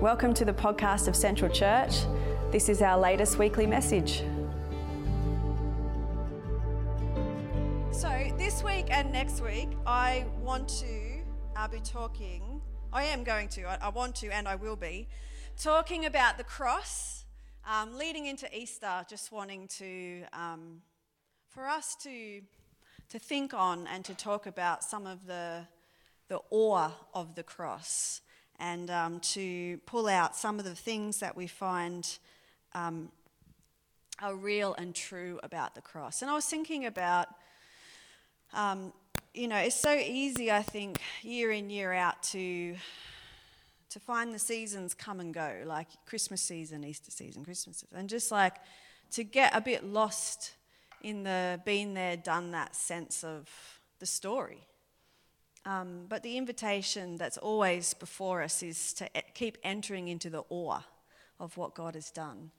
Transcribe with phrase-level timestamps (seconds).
[0.00, 2.04] Welcome to the podcast of Central Church.
[2.52, 4.22] This is our latest weekly message.
[7.90, 8.08] So,
[8.38, 10.86] this week and next week, I want to
[11.56, 12.60] uh, be talking,
[12.92, 15.08] I am going to, I, I, want to, and I will be,
[15.60, 17.24] talking about the cross,
[17.68, 20.80] um, leading into Easter, just wanting to, um,
[21.48, 22.40] for us to,
[23.08, 25.66] to think on and to talk about some of the,
[26.28, 28.20] the awe of the cross
[28.58, 32.18] and um, to pull out some of the things that we find
[32.74, 33.10] um,
[34.20, 36.22] are real and true about the cross.
[36.22, 37.28] And I was thinking about,
[38.52, 38.92] um,
[39.34, 42.76] you know, it's so easy, I think, year in, year out to.
[43.92, 48.06] To find the seasons come and go, like Christmas season, Easter season, Christmas season, and
[48.06, 48.56] just like
[49.12, 50.52] to get a bit lost
[51.02, 53.48] in the been there, done that sense of
[53.98, 54.66] the story.
[55.68, 60.80] Um, but the invitation that's always before us is to keep entering into the awe
[61.38, 62.50] of what God has done.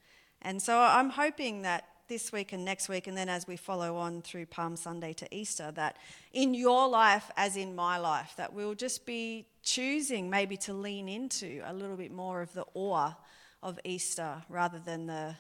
[0.44, 3.96] And so I'm hoping that this week and next week, and then as we follow
[3.96, 5.98] on through Palm Sunday to Easter, that
[6.34, 11.10] in your life, as in my life, that we'll just be choosing maybe to lean
[11.10, 13.18] into a little bit more of the awe
[13.64, 15.36] of Easter rather than the,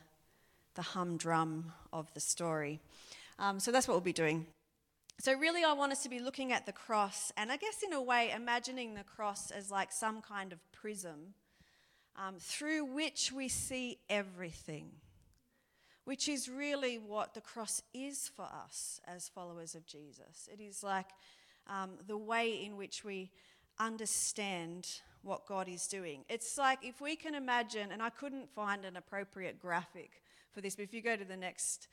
[0.73, 2.79] the humdrum of the story.
[3.37, 4.47] Um, so that's what we'll be doing.
[5.21, 7.91] So, really, I want us to be looking at the cross, and I guess in
[7.91, 11.33] a way, imagining the cross as like some kind of prism
[12.15, 14.91] um, through which we see everything,
[16.05, 20.47] which is really what the cross is for us as followers of Jesus.
[20.53, 21.07] It is like
[21.67, 23.29] um, the way in which we
[23.77, 24.87] understand
[25.21, 26.23] what God is doing.
[26.29, 30.21] It's like if we can imagine, and I couldn't find an appropriate graphic
[30.53, 31.89] for this, but if you go to the next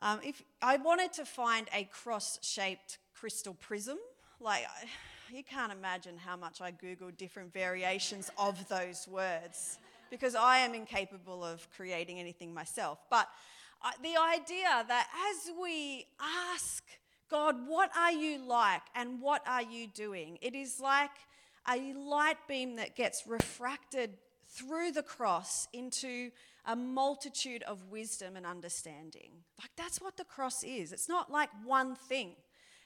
[0.00, 3.98] um, if I wanted to find a cross-shaped crystal prism,
[4.40, 4.64] like
[5.32, 9.78] you can't imagine how much I googled different variations of those words
[10.10, 12.98] because I am incapable of creating anything myself.
[13.10, 13.28] But
[13.84, 16.06] uh, the idea that as we
[16.52, 16.84] ask
[17.28, 20.38] God, what are you like and what are you doing?
[20.40, 21.10] It is like
[21.68, 24.10] a light beam that gets refracted
[24.48, 26.30] through the cross into
[26.66, 29.30] a multitude of wisdom and understanding.
[29.58, 30.92] Like that's what the cross is.
[30.92, 32.32] It's not like one thing.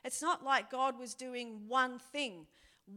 [0.05, 2.47] It's not like God was doing one thing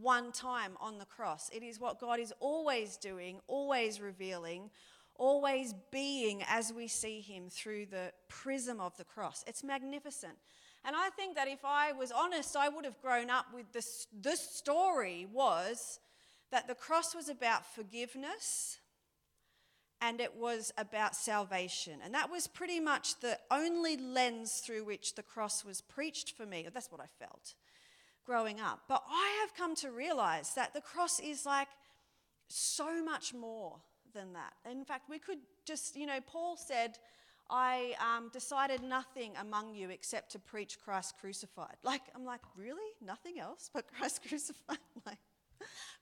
[0.00, 1.50] one time on the cross.
[1.50, 4.70] It is what God is always doing, always revealing,
[5.16, 9.44] always being as we see Him through the prism of the cross.
[9.46, 10.34] It's magnificent.
[10.84, 14.06] And I think that if I was honest, I would have grown up with this.
[14.12, 15.98] This story was
[16.50, 18.78] that the cross was about forgiveness
[20.04, 21.94] and it was about salvation.
[22.04, 26.44] And that was pretty much the only lens through which the cross was preached for
[26.44, 26.66] me.
[26.72, 27.54] That's what I felt
[28.26, 28.80] growing up.
[28.86, 31.68] But I have come to realize that the cross is like
[32.48, 33.76] so much more
[34.12, 34.52] than that.
[34.70, 36.98] In fact, we could just, you know, Paul said,
[37.48, 41.76] I um, decided nothing among you except to preach Christ crucified.
[41.82, 42.92] Like, I'm like, really?
[43.02, 44.78] Nothing else but Christ crucified?
[45.06, 45.18] like,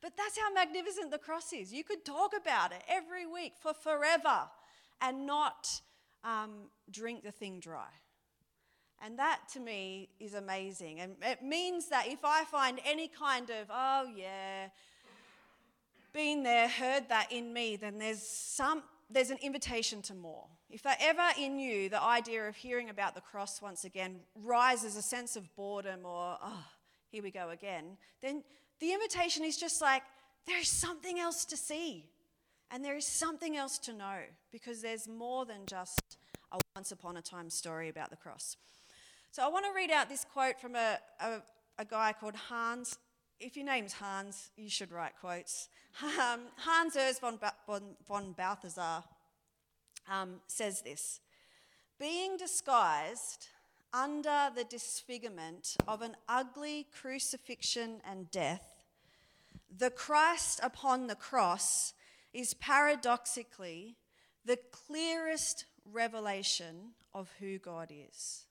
[0.03, 1.73] but that's how magnificent the cross is.
[1.73, 4.49] You could talk about it every week for forever
[5.01, 5.81] and not
[6.25, 7.89] um, drink the thing dry.
[9.05, 11.01] And that to me is amazing.
[11.01, 14.69] And it means that if I find any kind of, oh yeah,
[16.13, 20.47] been there, heard that in me, then there's some there's an invitation to more.
[20.71, 25.03] If ever in you, the idea of hearing about the cross once again rises a
[25.03, 26.65] sense of boredom or, oh,
[27.11, 28.43] here we go again, then
[28.81, 30.03] the invitation is just like,
[30.47, 32.05] there's something else to see.
[32.71, 36.17] And there is something else to know because there's more than just
[36.53, 38.57] a once upon a time story about the cross.
[39.31, 41.43] So I want to read out this quote from a, a,
[41.79, 42.99] a guy called Hans.
[43.41, 45.69] If your name's Hans, you should write quotes.
[46.03, 49.05] Um, Hans Urs von, ba- von, von Balthasar
[50.11, 51.21] um, says this
[51.99, 53.49] Being disguised
[53.93, 58.85] under the disfigurement of an ugly crucifixion and death,
[59.77, 61.95] the Christ upon the cross
[62.33, 63.97] is paradoxically
[64.45, 68.47] the clearest revelation of who God is.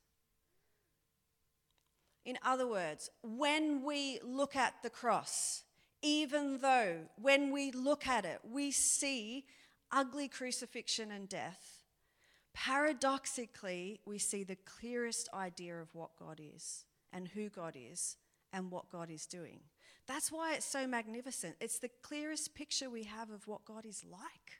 [2.23, 5.63] In other words, when we look at the cross,
[6.03, 9.45] even though when we look at it, we see
[9.91, 11.80] ugly crucifixion and death,
[12.53, 18.17] paradoxically, we see the clearest idea of what God is and who God is
[18.53, 19.59] and what God is doing.
[20.07, 21.55] That's why it's so magnificent.
[21.61, 24.59] It's the clearest picture we have of what God is like.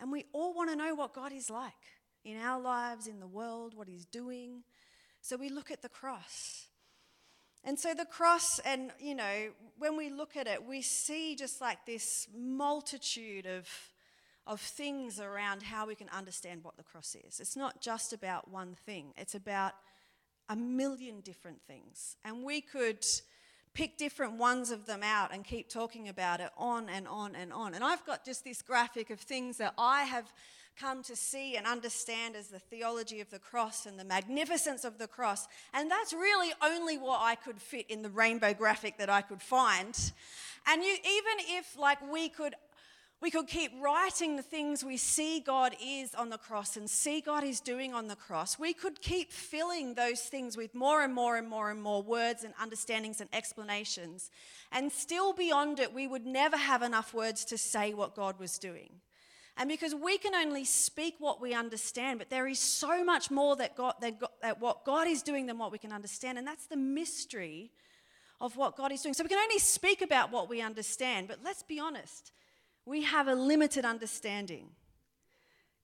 [0.00, 1.72] And we all want to know what God is like
[2.24, 4.62] in our lives, in the world, what He's doing.
[5.20, 6.68] So we look at the cross.
[7.64, 11.60] And so the cross, and you know, when we look at it, we see just
[11.60, 13.68] like this multitude of,
[14.46, 17.40] of things around how we can understand what the cross is.
[17.40, 19.74] It's not just about one thing, it's about
[20.48, 22.16] a million different things.
[22.24, 23.06] And we could
[23.74, 27.52] pick different ones of them out and keep talking about it on and on and
[27.52, 27.74] on.
[27.74, 30.30] And I've got just this graphic of things that I have
[30.78, 34.98] come to see and understand as the theology of the cross and the magnificence of
[34.98, 35.46] the cross.
[35.72, 39.42] And that's really only what I could fit in the rainbow graphic that I could
[39.42, 39.98] find.
[40.66, 42.54] And you, even if like we could
[43.22, 47.20] we could keep writing the things we see God is on the cross and see
[47.20, 48.58] God is doing on the cross.
[48.58, 52.42] We could keep filling those things with more and more and more and more words
[52.42, 54.28] and understandings and explanations.
[54.72, 58.58] And still beyond it, we would never have enough words to say what God was
[58.58, 58.90] doing.
[59.56, 63.54] And because we can only speak what we understand, but there is so much more
[63.54, 66.38] that, God, that, God, that what God is doing than what we can understand.
[66.38, 67.70] And that's the mystery
[68.40, 69.14] of what God is doing.
[69.14, 72.32] So we can only speak about what we understand, but let's be honest,
[72.84, 74.70] we have a limited understanding.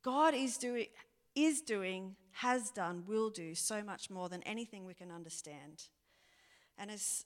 [0.03, 0.87] God is doing,
[1.35, 5.85] is doing, has done, will do so much more than anything we can understand.
[6.77, 7.25] And as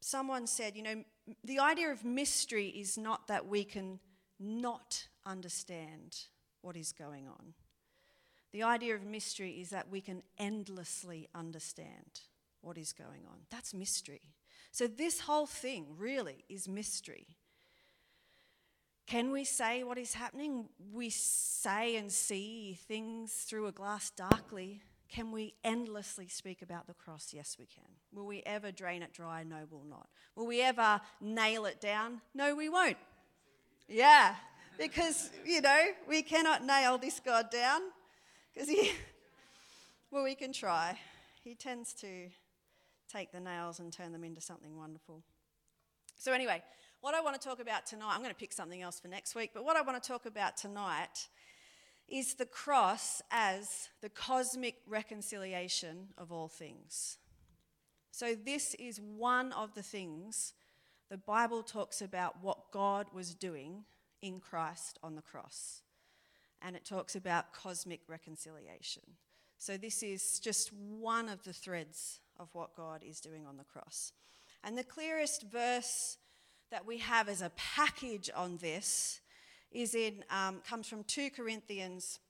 [0.00, 1.04] someone said, you know,
[1.44, 3.98] the idea of mystery is not that we can
[4.38, 6.16] not understand
[6.62, 7.54] what is going on.
[8.52, 12.20] The idea of mystery is that we can endlessly understand
[12.60, 13.40] what is going on.
[13.50, 14.32] That's mystery.
[14.70, 17.37] So, this whole thing really is mystery.
[19.08, 20.68] Can we say what is happening?
[20.92, 24.82] We say and see things through a glass darkly.
[25.08, 27.32] Can we endlessly speak about the cross?
[27.32, 27.88] Yes, we can.
[28.12, 29.44] Will we ever drain it dry?
[29.44, 30.08] No, we'll not.
[30.36, 32.20] Will we ever nail it down?
[32.34, 32.98] No, we won't.
[33.88, 34.34] Yeah,
[34.76, 37.80] because, you know, we cannot nail this God down
[38.52, 38.92] because he,
[40.10, 40.98] well, we can try.
[41.42, 42.28] He tends to
[43.10, 45.22] take the nails and turn them into something wonderful.
[46.18, 46.62] So, anyway,
[47.00, 49.34] what I want to talk about tonight, I'm going to pick something else for next
[49.34, 51.28] week, but what I want to talk about tonight
[52.08, 57.18] is the cross as the cosmic reconciliation of all things.
[58.10, 60.54] So, this is one of the things
[61.10, 63.84] the Bible talks about what God was doing
[64.22, 65.82] in Christ on the cross.
[66.60, 69.04] And it talks about cosmic reconciliation.
[69.58, 73.64] So, this is just one of the threads of what God is doing on the
[73.64, 74.12] cross.
[74.64, 76.16] And the clearest verse
[76.70, 79.20] that we have as a package on this
[79.70, 82.20] is in um, comes from 2 Corinthians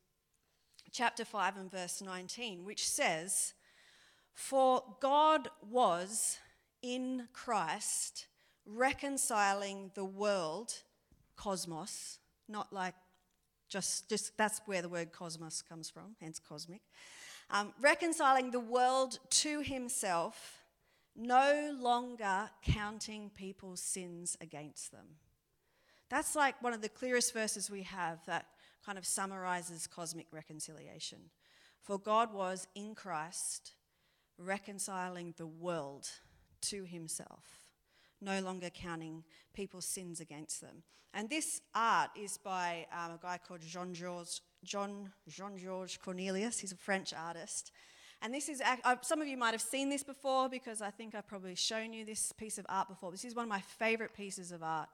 [0.93, 3.55] chapter 5 and verse 19, which says,
[4.35, 6.39] For God was
[6.83, 8.27] in Christ
[8.67, 10.73] reconciling the world
[11.37, 12.19] cosmos,
[12.49, 12.95] not like
[13.69, 16.81] just, just that's where the word cosmos comes from, hence cosmic.
[17.51, 20.58] Um, reconciling the world to himself,
[21.19, 25.17] no longer counting people's sins against them.
[26.09, 28.47] That's like one of the clearest verses we have that
[28.87, 31.19] kind of summarizes cosmic reconciliation.
[31.83, 33.73] For God was in Christ
[34.39, 36.09] reconciling the world
[36.63, 37.69] to himself
[38.21, 39.25] no longer counting
[39.55, 40.83] people's sins against them.
[41.15, 46.59] And this art is by um, a guy called Jean John Jean Georges Cornelius.
[46.59, 47.73] He's a French artist.
[48.21, 48.61] And this is,
[49.03, 52.05] some of you might have seen this before because I think I've probably shown you
[52.05, 53.13] this piece of art before.
[53.13, 54.89] This is one of my favorite pieces of art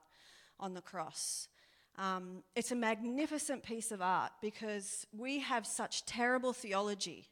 [0.61, 1.49] on the cross.
[1.97, 7.29] Um, it's a magnificent piece of art because we have such terrible theology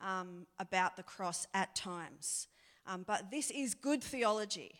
[0.00, 2.48] um, about the cross at times.
[2.86, 4.72] Um, but this is good theology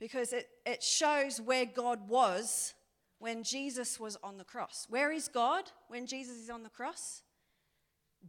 [0.00, 2.74] because it, it shows where God was
[3.18, 4.86] when Jesus was on the cross.
[4.88, 7.22] Where is God when Jesus is on the cross?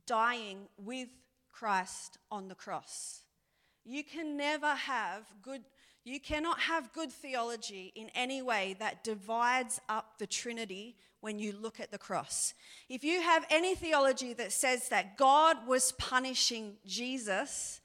[0.05, 1.09] Dying with
[1.51, 3.21] Christ on the cross.
[3.83, 5.63] You can never have good,
[6.03, 11.53] you cannot have good theology in any way that divides up the Trinity when you
[11.53, 12.53] look at the cross.
[12.89, 17.80] If you have any theology that says that God was punishing Jesus,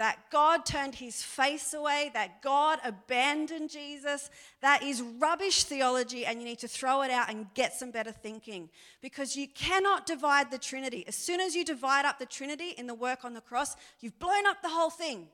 [0.00, 4.30] that God turned his face away, that God abandoned Jesus.
[4.62, 8.10] That is rubbish theology, and you need to throw it out and get some better
[8.10, 8.70] thinking
[9.02, 11.04] because you cannot divide the Trinity.
[11.06, 14.18] As soon as you divide up the Trinity in the work on the cross, you've
[14.18, 15.28] blown up the whole thing.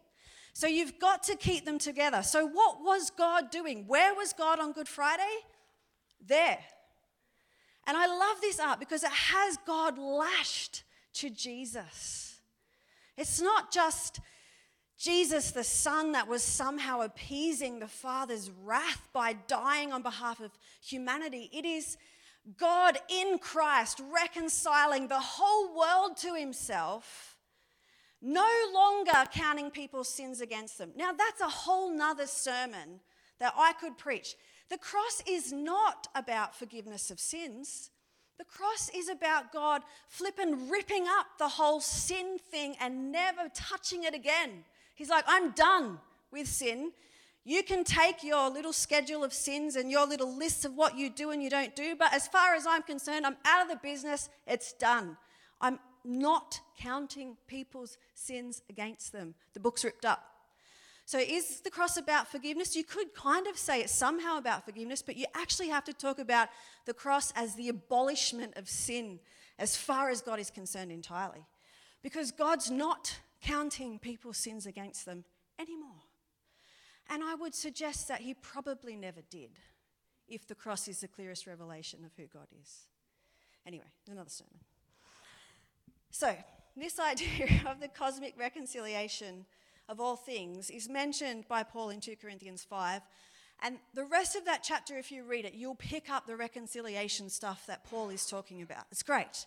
[0.53, 2.25] So you've got to keep them together.
[2.25, 3.85] So, what was God doing?
[3.87, 5.45] Where was God on Good Friday?
[6.27, 6.59] There.
[7.87, 10.83] And I love this art because it has God lashed
[11.15, 12.41] to Jesus.
[13.17, 14.19] It's not just
[14.99, 20.53] Jesus, the Son that was somehow appeasing the Father's wrath by dying on behalf of
[20.83, 21.51] humanity.
[21.53, 21.99] It is
[22.57, 27.37] God in Christ reconciling the whole world to Himself,
[28.23, 30.93] no longer counting people's sins against them.
[30.97, 33.01] Now, that's a whole nother sermon
[33.39, 34.35] that I could preach.
[34.71, 37.91] The cross is not about forgiveness of sins.
[38.39, 44.05] The cross is about God flipping, ripping up the whole sin thing and never touching
[44.05, 44.65] it again.
[44.97, 46.01] He's like, I'm done
[46.33, 46.91] with sin.
[47.45, 51.09] You can take your little schedule of sins and your little lists of what you
[51.09, 53.77] do and you don't do, but as far as I'm concerned, I'm out of the
[53.77, 54.29] business.
[54.49, 55.17] It's done.
[55.61, 59.35] I'm not counting people's sins against them.
[59.55, 60.25] The book's ripped up.
[61.05, 62.75] So, is the cross about forgiveness?
[62.75, 66.19] You could kind of say it's somehow about forgiveness, but you actually have to talk
[66.19, 66.49] about
[66.85, 69.21] the cross as the abolishment of sin
[69.57, 71.47] as far as God is concerned entirely.
[72.03, 75.25] Because God's not counting people's sins against them
[75.59, 76.03] anymore.
[77.09, 79.59] And I would suggest that He probably never did
[80.29, 82.87] if the cross is the clearest revelation of who God is.
[83.67, 84.59] Anyway, another sermon.
[86.11, 86.35] So,
[86.77, 89.47] this idea of the cosmic reconciliation
[89.89, 93.03] of all things is mentioned by Paul in 2 Corinthians 5.
[93.63, 97.31] And the rest of that chapter, if you read it, you'll pick up the reconciliation
[97.31, 98.85] stuff that Paul is talking about.
[98.91, 99.47] It's great.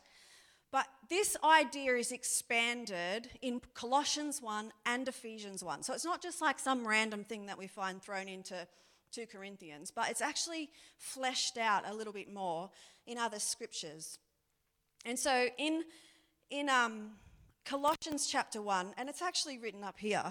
[0.71, 5.83] But this idea is expanded in Colossians 1 and Ephesians 1.
[5.83, 8.67] So it's not just like some random thing that we find thrown into
[9.11, 12.69] 2 Corinthians, but it's actually fleshed out a little bit more
[13.07, 14.19] in other scriptures.
[15.05, 15.83] And so in
[16.49, 17.11] in um,
[17.65, 20.23] Colossians chapter 1, and it's actually written up here.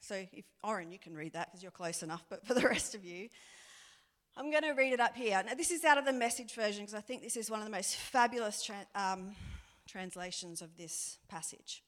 [0.00, 2.94] So, if Oren, you can read that because you're close enough, but for the rest
[2.94, 3.28] of you,
[4.36, 5.42] I'm going to read it up here.
[5.44, 7.66] Now, this is out of the message version because I think this is one of
[7.66, 9.34] the most fabulous tra- um,
[9.88, 11.82] translations of this passage.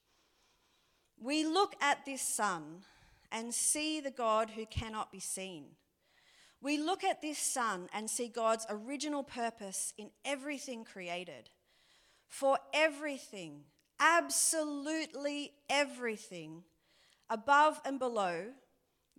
[1.23, 2.83] We look at this son
[3.31, 5.67] and see the God who cannot be seen.
[6.63, 11.51] We look at this son and see God's original purpose in everything created.
[12.27, 13.65] For everything,
[13.99, 16.65] absolutely everything,
[17.29, 18.47] above and below,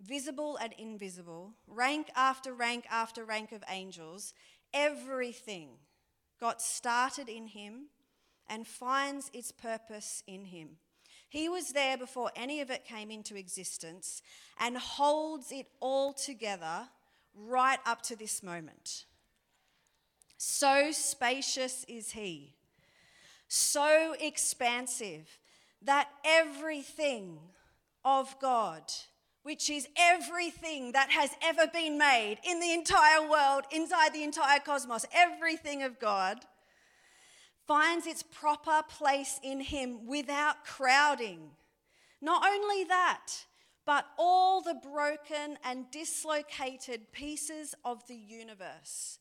[0.00, 4.34] visible and invisible, rank after rank after rank of angels,
[4.74, 5.70] everything
[6.40, 7.86] got started in him
[8.52, 10.68] and finds its purpose in him.
[11.30, 14.20] He was there before any of it came into existence
[14.60, 16.88] and holds it all together
[17.34, 19.06] right up to this moment.
[20.36, 22.52] So spacious is he
[23.48, 25.38] so expansive
[25.80, 27.38] that everything
[28.04, 28.82] of God,
[29.44, 34.58] which is everything that has ever been made in the entire world, inside the entire
[34.58, 36.44] cosmos, everything of God,
[37.72, 41.52] finds its proper place in Him without crowding.
[42.20, 43.28] Not only that,
[43.86, 49.18] but all the broken and dislocated pieces of the universe,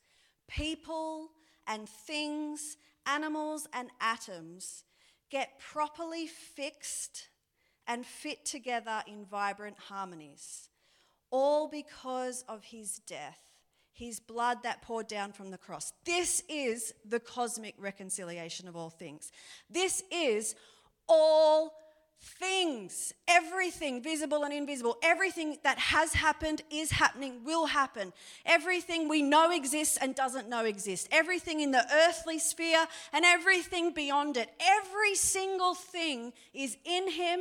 [0.49, 1.29] people
[1.65, 4.83] and things animals and atoms
[5.29, 7.29] get properly fixed
[7.87, 10.67] and fit together in vibrant harmonies,
[11.29, 13.50] all because of his death,
[13.93, 15.93] his blood that poured down from the cross.
[16.05, 19.31] This is the cosmic reconciliation of all things.
[19.69, 20.55] This is
[21.07, 21.73] all
[22.21, 28.13] things, everything visible and invisible, everything that has happened, is happening, will happen,
[28.45, 33.91] everything we know exists and doesn't know exists, everything in the earthly sphere and everything
[33.91, 37.39] beyond it, every single thing is in Him,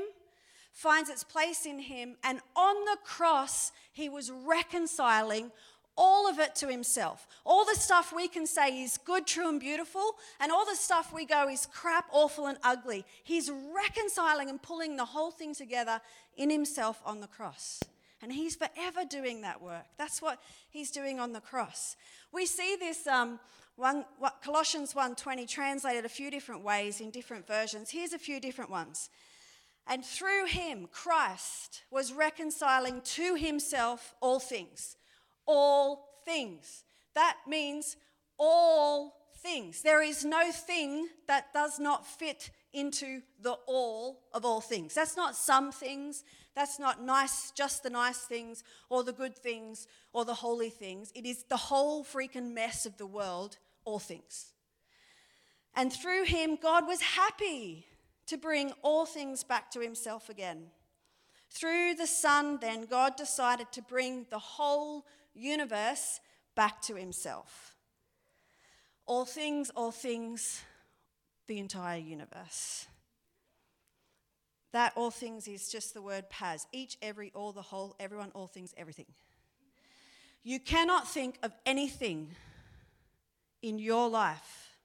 [0.73, 5.53] finds its place in Him, and on the cross, He was reconciling
[6.01, 7.29] all of it to himself.
[7.45, 11.13] All the stuff we can say is good, true, and beautiful, and all the stuff
[11.13, 13.05] we go is crap, awful, and ugly.
[13.23, 16.01] He's reconciling and pulling the whole thing together
[16.39, 17.81] in himself on the cross.
[18.23, 19.85] And he's forever doing that work.
[19.99, 21.97] That's what he's doing on the cross.
[22.33, 23.39] We see this um,
[23.77, 27.91] one, what, Colossians 1.20 translated a few different ways in different versions.
[27.91, 29.11] Here's a few different ones.
[29.87, 34.97] And through him, Christ was reconciling to himself all things
[35.51, 36.85] all things.
[37.15, 37.97] That means
[38.39, 39.83] all things.
[39.83, 44.95] There is no thing that does not fit into the all of all things.
[44.95, 46.23] That's not some things.
[46.55, 51.13] That's not nice, just the nice things or the good things or the holy things.
[51.15, 54.53] It is the whole freaking mess of the world, all things.
[55.75, 57.87] And through him, God was happy
[58.27, 60.67] to bring all things back to himself again.
[61.51, 65.05] Through the Son, then, God decided to bring the whole
[65.35, 66.21] universe
[66.55, 67.77] back to himself.
[69.07, 70.63] All things, all things,
[71.47, 72.87] the entire universe.
[74.73, 78.47] That all things is just the word pas Each, every, all, the whole, everyone, all
[78.47, 79.07] things, everything.
[80.43, 82.31] You cannot think of anything
[83.63, 84.77] in your life,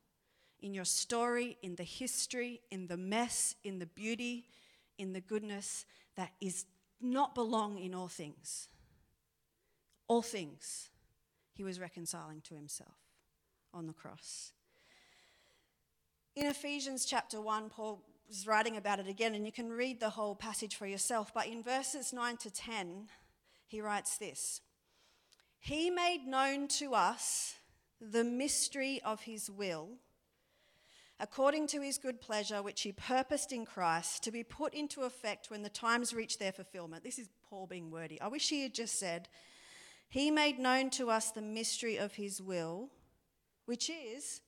[0.59, 4.47] in your story, in the history, in the mess, in the beauty,
[4.97, 5.85] in the goodness
[6.15, 6.65] that is
[6.99, 8.67] not belong in all things.
[10.07, 10.89] All things
[11.53, 12.97] he was reconciling to himself
[13.73, 14.51] on the cross.
[16.35, 20.11] In Ephesians chapter 1, Paul was writing about it again, and you can read the
[20.11, 21.33] whole passage for yourself.
[21.33, 23.07] But in verses 9 to 10,
[23.67, 24.61] he writes this
[25.59, 27.55] He made known to us
[28.01, 29.89] the mystery of his will,
[31.19, 35.49] according to his good pleasure, which he purposed in Christ to be put into effect
[35.49, 37.03] when the times reach their fulfillment.
[37.03, 38.19] This is Paul being wordy.
[38.19, 39.29] I wish he had just said,
[40.07, 42.89] He made known to us the mystery of his will,
[43.65, 44.41] which is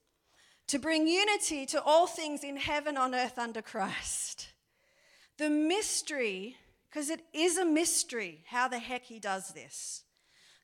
[0.68, 4.50] to bring unity to all things in heaven on earth under Christ.
[5.38, 6.58] The mystery,
[6.90, 10.04] because it is a mystery how the heck he does this.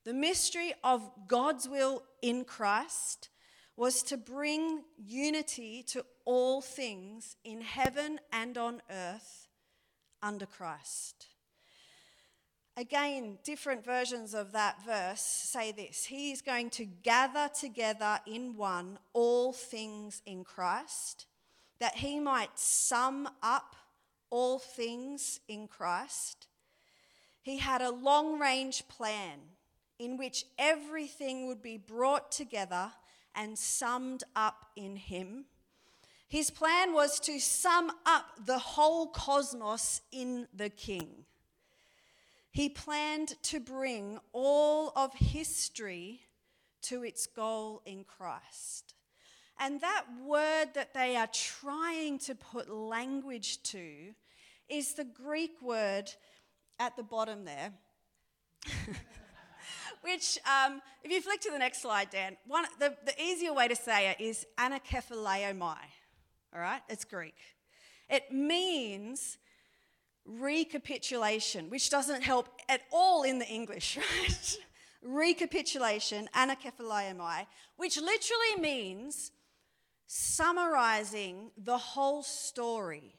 [0.04, 3.30] The mystery of God's will in Christ
[3.78, 9.48] was to bring unity to all things in heaven and on earth
[10.22, 11.28] under Christ.
[12.76, 18.56] Again, different versions of that verse say this He is going to gather together in
[18.56, 21.28] one all things in Christ,
[21.80, 23.76] that he might sum up
[24.32, 26.48] all things in Christ.
[27.44, 29.40] He had a long range plan
[30.00, 32.92] in which everything would be brought together
[33.36, 35.46] and summed up in him.
[36.28, 41.26] His plan was to sum up the whole cosmos in the King.
[42.54, 46.22] He planned to bring all of history
[46.84, 48.94] to its goal in Christ.
[49.60, 54.14] And that word that they are trying to put language to
[54.70, 56.12] is the Greek word
[56.78, 57.74] at the bottom there.
[60.02, 63.68] Which, um, if you flick to the next slide, Dan, one, the, the easier way
[63.68, 65.78] to say it is anakephaleomai.
[66.54, 66.82] All right?
[66.88, 67.36] It's Greek.
[68.10, 69.40] It means
[70.26, 74.58] recapitulation, which doesn't help at all in the English, right?
[75.02, 79.32] recapitulation, anakephaleomai, which literally means
[80.08, 83.16] summarizing the whole story.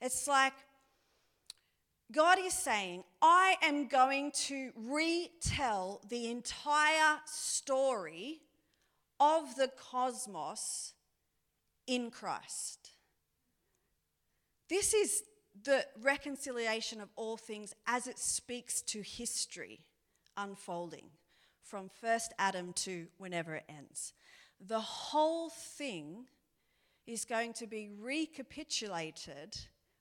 [0.00, 0.52] It's like
[2.12, 8.40] God is saying, I am going to retell the entire story
[9.20, 10.94] of the cosmos
[11.86, 12.90] in Christ.
[14.68, 15.22] This is
[15.64, 19.80] the reconciliation of all things as it speaks to history
[20.36, 21.10] unfolding
[21.62, 24.12] from first Adam to whenever it ends.
[24.60, 26.26] The whole thing
[27.06, 29.56] is going to be recapitulated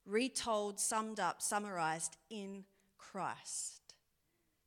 [0.07, 2.63] retold, summed up, summarized in
[2.97, 3.93] Christ.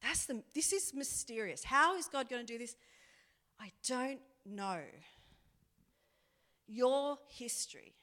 [0.02, 1.64] That's the, this is mysterious.
[1.64, 2.76] How is God going to do this?
[3.58, 4.80] I don't know.
[6.66, 7.94] Your history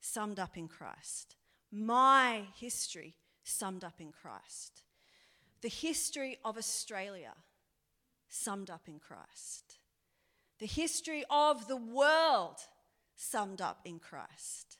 [0.00, 1.36] summed up in Christ.
[1.72, 4.82] My history summed up in Christ.
[5.62, 7.32] The history of Australia
[8.28, 9.78] summed up in Christ.
[10.58, 12.58] The history of the world
[13.16, 14.78] summed up in Christ.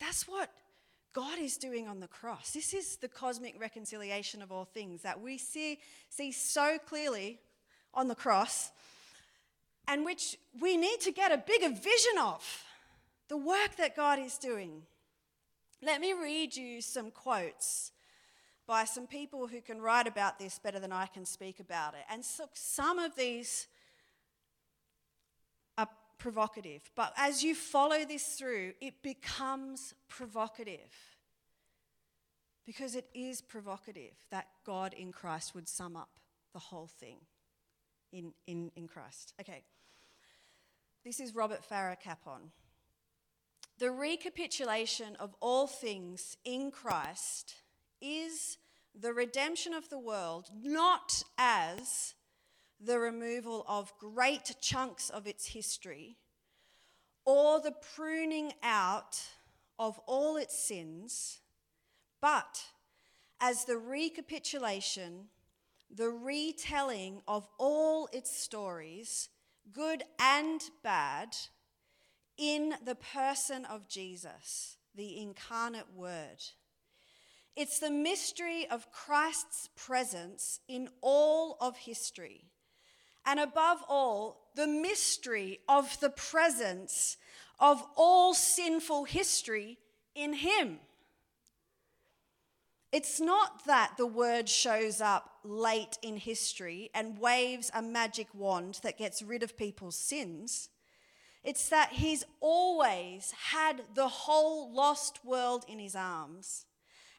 [0.00, 0.50] That's what
[1.12, 2.50] God is doing on the cross.
[2.50, 5.78] This is the cosmic reconciliation of all things that we see,
[6.10, 7.38] see so clearly
[7.94, 8.70] on the cross
[9.88, 12.64] and which we need to get a bigger vision of
[13.28, 14.82] the work that God is doing.
[15.82, 17.92] Let me read you some quotes
[18.66, 22.00] by some people who can write about this better than I can speak about it.
[22.10, 23.68] And so some of these
[25.78, 26.82] are provocative.
[26.96, 30.92] But as you follow this through, it becomes provocative.
[32.64, 36.08] Because it is provocative that God in Christ would sum up
[36.52, 37.18] the whole thing
[38.12, 39.34] in, in, in Christ.
[39.40, 39.62] Okay.
[41.04, 42.50] This is Robert Farrar Capon.
[43.78, 47.56] The recapitulation of all things in Christ
[48.00, 48.56] is
[48.98, 52.14] the redemption of the world, not as
[52.80, 56.16] the removal of great chunks of its history
[57.26, 59.20] or the pruning out
[59.78, 61.40] of all its sins,
[62.22, 62.64] but
[63.40, 65.26] as the recapitulation,
[65.94, 69.28] the retelling of all its stories,
[69.72, 71.36] good and bad,
[72.38, 76.42] in the person of Jesus, the incarnate Word.
[77.54, 82.44] It's the mystery of Christ's presence in all of history
[83.26, 87.16] and above all, the mystery of the presence
[87.58, 89.78] of all sinful history
[90.14, 90.78] in Him.
[92.92, 98.80] It's not that the word shows up late in history and waves a magic wand
[98.84, 100.70] that gets rid of people's sins.
[101.46, 106.66] It's that he's always had the whole lost world in his arms,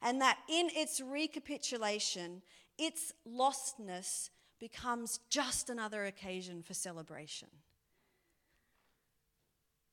[0.01, 2.41] and that in its recapitulation,
[2.77, 7.47] its lostness becomes just another occasion for celebration.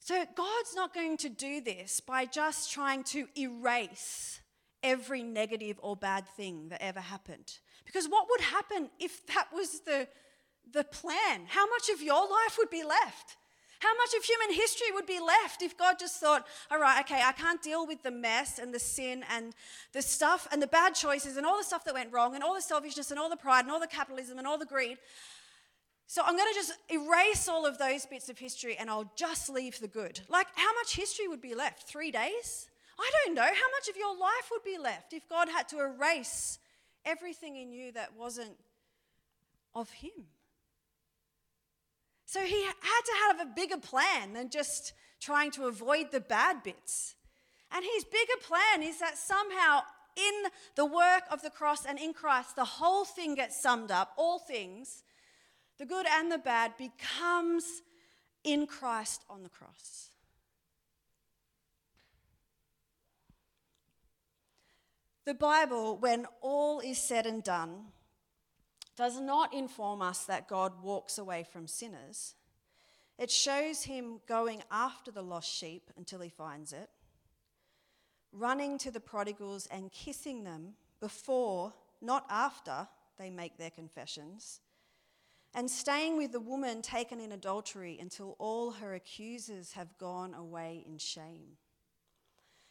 [0.01, 4.41] So, God's not going to do this by just trying to erase
[4.83, 7.59] every negative or bad thing that ever happened.
[7.85, 10.09] Because what would happen if that was the,
[10.73, 11.47] the plan?
[11.47, 13.37] How much of your life would be left?
[13.85, 17.21] How much of human history would be left if God just thought, all right, okay,
[17.23, 19.53] I can't deal with the mess and the sin and
[19.93, 22.55] the stuff and the bad choices and all the stuff that went wrong and all
[22.55, 24.97] the selfishness and all the pride and all the capitalism and all the greed.
[26.07, 29.51] So I'm going to just erase all of those bits of history and I'll just
[29.51, 30.19] leave the good.
[30.31, 31.83] Like, how much history would be left?
[31.87, 32.71] Three days?
[32.99, 33.43] I don't know.
[33.43, 36.59] How much of your life would be left if God had to erase
[37.05, 38.57] everything in you that wasn't
[39.75, 40.25] of Him?
[42.27, 42.73] So he had
[43.05, 47.15] to have a bigger plan than just trying to avoid the bad bits.
[47.71, 49.81] And his bigger plan is that somehow
[50.17, 54.13] in the work of the cross and in Christ, the whole thing gets summed up,
[54.17, 55.03] all things,
[55.79, 57.65] the good and the bad, becomes
[58.45, 60.11] in Christ on the cross.
[65.25, 67.87] The Bible, when all is said and done,
[68.97, 72.35] does not inform us that God walks away from sinners.
[73.19, 76.91] It shows him going after the lost sheep until he finds it,
[78.33, 84.61] running to the prodigals and kissing them before, not after, they make their confessions,
[85.55, 90.85] and staying with the woman taken in adultery until all her accusers have gone away
[90.87, 91.57] in shame.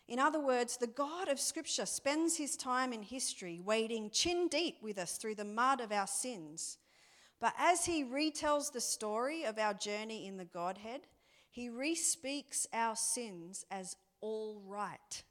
[0.08, 4.76] In other words, the God of Scripture spends his time in history wading chin deep
[4.82, 6.78] with us through the mud of our sins.
[7.39, 11.02] But as he retells the story of our journey in the Godhead,
[11.50, 15.24] he respeaks our sins as all right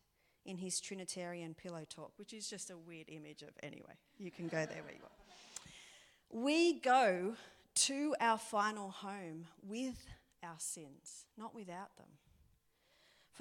[0.45, 4.49] in his Trinitarian pillow talk, which is just a weird image of, anyway, you can
[4.49, 5.13] go there where you want.
[6.31, 7.35] We go
[7.75, 10.07] to our final home with
[10.43, 12.09] our sins, not without them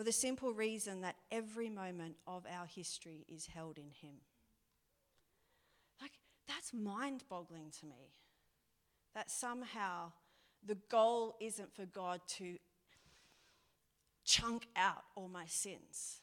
[0.02, 4.16] for the simple reason that every moment of our history is held in Him.
[6.02, 6.14] Like,
[6.48, 8.10] that's mind boggling to me.
[9.14, 10.12] That somehow
[10.66, 12.58] the goal isn't for God to
[14.26, 16.22] chunk out all my sins.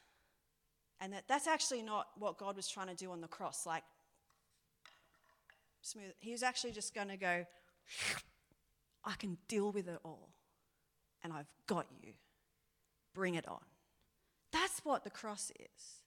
[1.01, 3.65] And that that's actually not what God was trying to do on the cross.
[3.65, 3.85] Like,
[5.83, 6.15] smooth.
[6.19, 7.47] He was actually just going to go,
[9.05, 10.31] I can deal with it all.
[11.23, 12.15] And I've got you.
[13.19, 13.59] Bring it on.
[14.53, 16.03] That's what the cross is.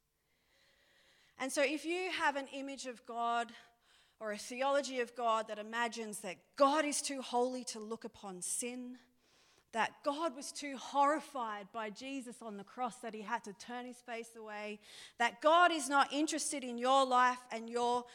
[1.38, 3.52] And so, if you have an image of God
[4.22, 8.42] or a theology of God that imagines that God is too holy to look upon
[8.42, 8.98] sin,
[9.74, 13.86] that God was too horrified by Jesus on the cross that he had to turn
[13.86, 14.80] his face away,
[15.20, 18.06] that God is not interested in your life and your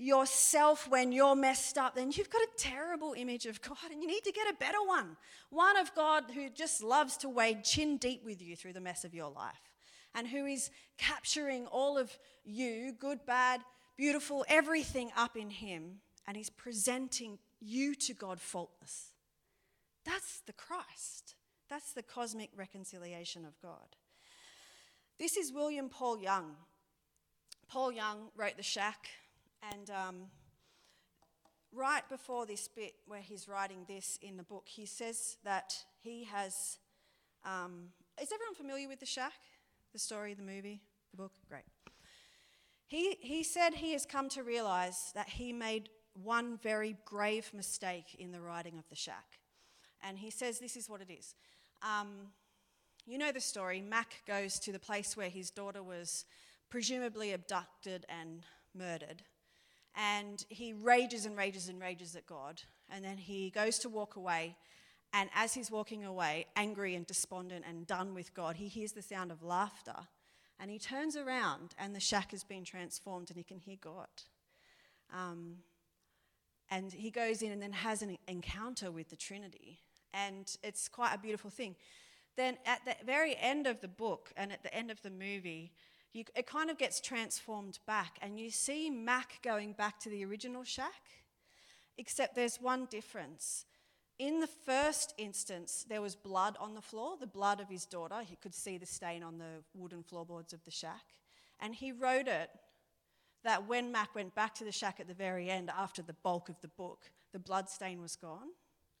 [0.00, 4.08] yourself when you're messed up, then you've got a terrible image of God and you
[4.08, 5.16] need to get a better one.
[5.50, 9.04] One of God who just loves to wade chin deep with you through the mess
[9.04, 9.70] of your life
[10.14, 13.60] and who is capturing all of you, good, bad,
[13.96, 19.10] beautiful, everything up in Him, and He's presenting you to God faultless.
[20.04, 21.34] That's the Christ.
[21.68, 23.96] That's the cosmic reconciliation of God.
[25.18, 26.56] This is William Paul Young.
[27.68, 29.10] Paul Young wrote The Shack,
[29.62, 30.16] and um,
[31.72, 36.24] right before this bit where he's writing this in the book, he says that he
[36.24, 36.78] has.
[37.44, 37.88] Um,
[38.20, 39.32] is everyone familiar with The Shack?
[39.92, 41.32] The story, the movie, the book?
[41.48, 41.64] Great.
[42.86, 48.16] He, he said he has come to realize that he made one very grave mistake
[48.18, 49.38] in the writing of The Shack.
[50.02, 51.34] And he says this is what it is.
[51.82, 52.32] Um,
[53.06, 53.80] you know the story.
[53.80, 56.24] Mack goes to the place where his daughter was
[56.68, 58.42] presumably abducted and
[58.74, 59.22] murdered.
[59.96, 62.62] And he rages and rages and rages at God.
[62.88, 64.56] And then he goes to walk away.
[65.12, 69.02] And as he's walking away, angry and despondent and done with God, he hears the
[69.02, 69.96] sound of laughter.
[70.60, 74.08] And he turns around, and the shack has been transformed, and he can hear God.
[75.12, 75.56] Um,
[76.70, 79.80] and he goes in and then has an encounter with the Trinity.
[80.14, 81.74] And it's quite a beautiful thing.
[82.36, 85.72] Then at the very end of the book and at the end of the movie,
[86.12, 90.24] you, it kind of gets transformed back, and you see Mack going back to the
[90.24, 91.08] original shack,
[91.98, 93.64] except there's one difference.
[94.18, 98.20] In the first instance, there was blood on the floor, the blood of his daughter.
[98.22, 101.14] He could see the stain on the wooden floorboards of the shack.
[101.58, 102.50] And he wrote it
[103.44, 106.48] that when Mack went back to the shack at the very end, after the bulk
[106.48, 108.48] of the book, the blood stain was gone.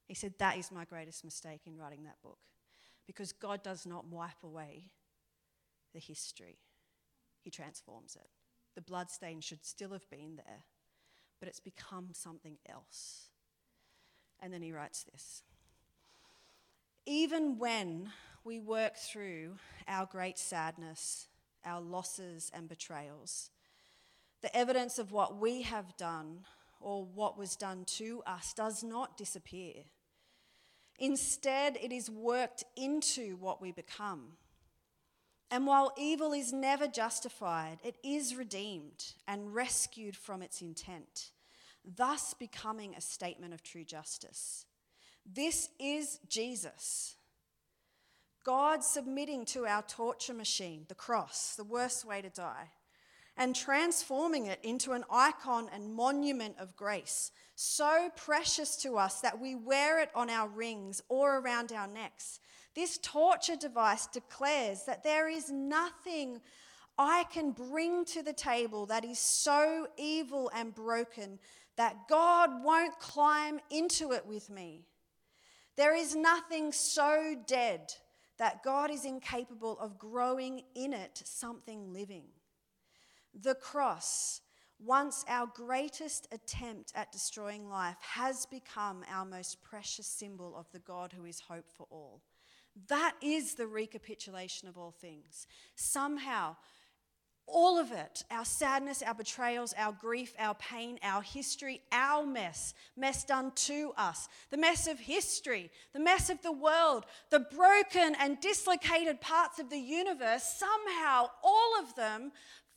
[0.06, 2.38] He said, That is my greatest mistake in writing that book.
[3.06, 4.84] because God does not wipe away
[5.92, 6.58] the history,
[7.42, 8.28] He transforms it.
[8.74, 10.64] The bloodstain should still have been there,
[11.38, 13.30] but it's become something else.
[14.40, 15.42] And then he writes this
[17.06, 18.10] Even when
[18.44, 19.56] we work through
[19.88, 21.28] our great sadness,
[21.64, 23.50] our losses and betrayals,
[24.42, 26.46] the evidence of what we have done
[26.80, 29.74] or what was done to us does not disappear.
[30.98, 34.32] Instead, it is worked into what we become.
[35.50, 41.30] And while evil is never justified, it is redeemed and rescued from its intent,
[41.84, 44.64] thus becoming a statement of true justice.
[45.26, 47.16] This is Jesus.
[48.44, 52.70] God submitting to our torture machine, the cross, the worst way to die,
[53.36, 59.40] and transforming it into an icon and monument of grace, so precious to us that
[59.40, 62.40] we wear it on our rings or around our necks.
[62.74, 66.40] This torture device declares that there is nothing
[66.96, 71.38] I can bring to the table that is so evil and broken
[71.76, 74.84] that God won't climb into it with me.
[75.76, 77.94] There is nothing so dead
[78.38, 82.24] that God is incapable of growing in it something living.
[83.38, 84.42] The cross,
[84.78, 90.80] once our greatest attempt at destroying life, has become our most precious symbol of the
[90.80, 92.20] God who is hope for all.
[92.88, 95.46] That is the recapitulation of all things.
[95.74, 96.56] Somehow,
[97.46, 102.74] all of it our sadness, our betrayals, our grief, our pain, our history, our mess,
[102.96, 108.14] mess done to us, the mess of history, the mess of the world, the broken
[108.20, 112.32] and dislocated parts of the universe, somehow all of them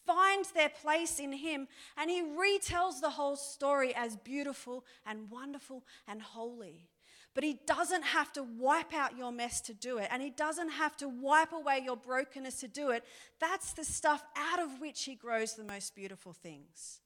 [0.05, 5.83] find their place in Him and He retells the whole story as beautiful and wonderful
[6.07, 6.89] and holy.
[7.35, 10.69] But He doesn't have to wipe out your mess to do it, and He doesn't
[10.69, 13.03] have to wipe away your brokenness to do it.
[13.39, 16.99] That's the stuff out of which He grows the most beautiful things.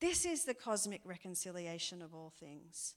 [0.00, 2.94] This is the cosmic reconciliation of all things.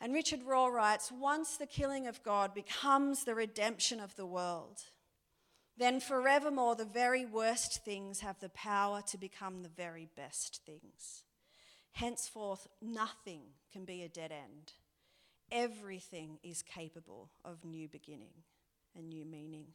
[0.00, 4.80] And Richard Rohr writes Once the killing of God becomes the redemption of the world,
[5.76, 11.24] then forevermore the very worst things have the power to become the very best things.
[11.92, 13.40] Henceforth, nothing
[13.72, 14.72] can be a dead end
[15.50, 18.44] everything is capable of new beginning
[18.96, 19.66] and new meaning.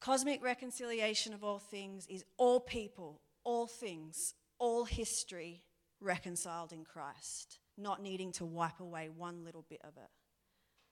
[0.00, 5.62] Cosmic reconciliation of all things is all people, all things, all history
[6.00, 10.10] reconciled in Christ, not needing to wipe away one little bit of it,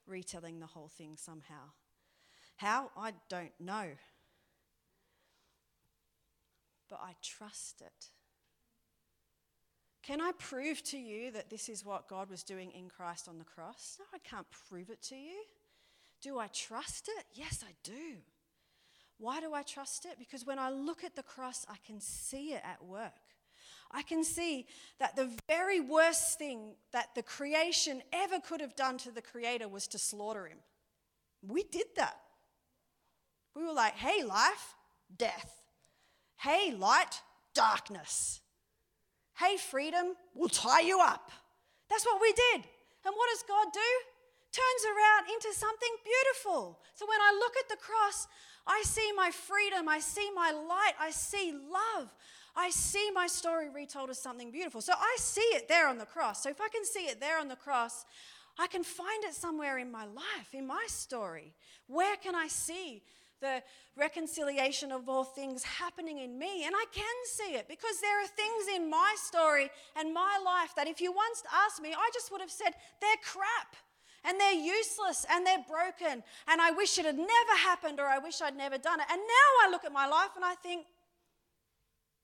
[0.05, 1.71] retelling the whole thing somehow.
[2.57, 2.91] How?
[2.97, 3.85] I don't know.
[6.89, 8.09] But I trust it.
[10.07, 13.37] Can I prove to you that this is what God was doing in Christ on
[13.37, 13.97] the cross?
[13.99, 15.43] No, I can't prove it to you.
[16.21, 17.25] Do I trust it?
[17.33, 18.15] Yes, I do.
[19.17, 20.17] Why do I trust it?
[20.17, 23.11] Because when I look at the cross, I can see it at work.
[23.91, 24.67] I can see
[24.99, 29.67] that the very worst thing that the creation ever could have done to the Creator
[29.67, 30.59] was to slaughter him.
[31.45, 32.17] We did that.
[33.57, 34.75] We were like, hey, life,
[35.17, 35.61] death.
[36.37, 37.21] Hey, light,
[37.53, 38.39] darkness.
[39.39, 41.31] Hey, freedom, we'll tie you up.
[41.89, 42.65] That's what we did.
[43.05, 43.91] And what does God do?
[44.51, 46.79] Turns around into something beautiful.
[46.95, 48.27] So when I look at the cross,
[48.65, 52.09] I see my freedom, I see my light, I see love.
[52.55, 54.81] I see my story retold as something beautiful.
[54.81, 56.41] So I see it there on the cross.
[56.41, 58.05] So if I can see it there on the cross,
[58.57, 61.53] I can find it somewhere in my life, in my story.
[61.85, 63.03] Where can I see
[63.39, 63.61] the
[63.95, 66.65] reconciliation of all things happening in me.
[66.65, 70.71] And I can see it because there are things in my story and my life
[70.75, 72.71] that if you once asked me, I just would have said,
[73.01, 73.75] they're crap
[74.23, 78.19] and they're useless and they're broken and I wish it had never happened or I
[78.19, 79.07] wish I'd never done it.
[79.11, 80.85] And now I look at my life and I think,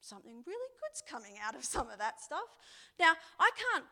[0.03, 2.43] something really good's coming out of some of that stuff.
[2.99, 3.85] Now, I can't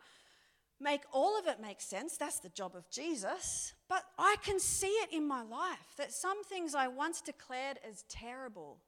[0.78, 2.16] make all of it make sense.
[2.16, 3.72] That's the job of Jesus.
[3.92, 8.04] But I can see it in my life that some things I once declared as
[8.08, 8.78] terrible,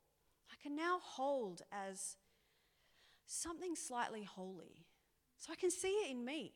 [0.51, 2.17] I can now hold as
[3.27, 4.87] something slightly holy.
[5.37, 6.55] So I can see it in me.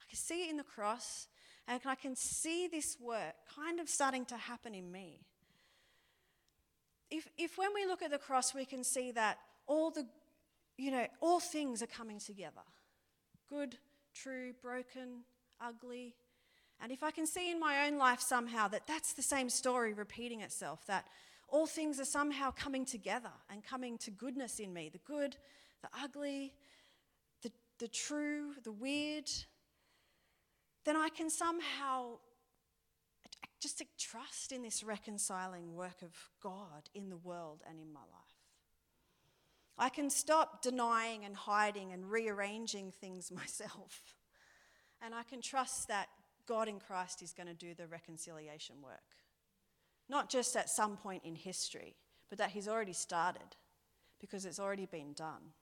[0.00, 1.26] I can see it in the cross,
[1.66, 5.22] and I can see this work kind of starting to happen in me.
[7.10, 10.06] If, if when we look at the cross, we can see that all the,
[10.78, 12.62] you know, all things are coming together
[13.50, 13.78] good,
[14.14, 15.24] true, broken,
[15.60, 16.14] ugly.
[16.84, 19.92] And if I can see in my own life somehow that that's the same story
[19.92, 21.06] repeating itself, that
[21.48, 25.34] all things are somehow coming together and coming to goodness in me the good,
[25.82, 26.52] the ugly,
[27.42, 29.30] the, the true, the weird
[30.84, 32.18] then I can somehow
[33.60, 38.08] just trust in this reconciling work of God in the world and in my life.
[39.78, 44.14] I can stop denying and hiding and rearranging things myself.
[45.02, 46.08] And I can trust that
[46.46, 49.00] God in Christ is going to do the reconciliation work.
[50.08, 51.96] Not just at some point in history,
[52.28, 53.56] but that He's already started
[54.20, 55.52] because it's already been done.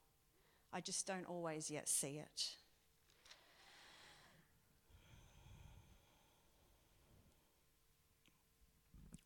[0.71, 2.55] I just don't always yet see it.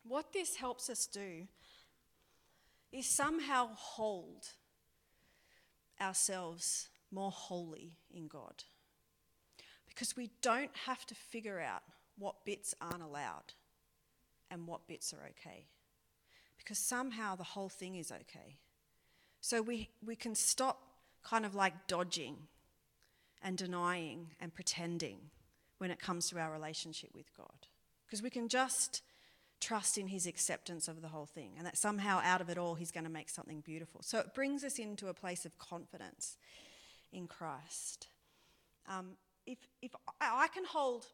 [0.04, 1.46] What this helps us do
[2.92, 4.46] is somehow hold
[6.00, 8.64] ourselves more holy in God.
[9.98, 11.82] Because we don't have to figure out
[12.20, 13.54] what bits aren't allowed
[14.48, 15.64] and what bits are okay.
[16.56, 18.58] Because somehow the whole thing is okay.
[19.40, 20.78] So we, we can stop
[21.24, 22.36] kind of like dodging
[23.42, 25.18] and denying and pretending
[25.78, 27.66] when it comes to our relationship with God.
[28.06, 29.02] Because we can just
[29.58, 32.76] trust in his acceptance of the whole thing and that somehow out of it all
[32.76, 34.00] he's going to make something beautiful.
[34.04, 36.36] So it brings us into a place of confidence
[37.12, 38.06] in Christ.
[38.88, 39.16] Um,
[39.48, 41.06] if, if I can hold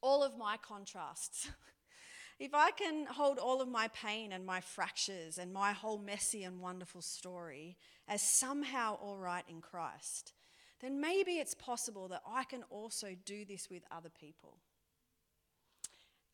[0.00, 1.48] all of my contrasts,
[2.40, 6.42] if I can hold all of my pain and my fractures and my whole messy
[6.42, 7.76] and wonderful story
[8.08, 10.32] as somehow all right in Christ,
[10.80, 14.58] then maybe it's possible that I can also do this with other people